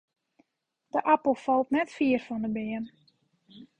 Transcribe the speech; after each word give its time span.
De 0.93 0.99
apel 1.13 1.35
falt 1.45 1.69
net 1.75 1.89
fier 1.97 2.19
fan 2.27 2.45
'e 2.47 2.51
beam. 2.55 2.85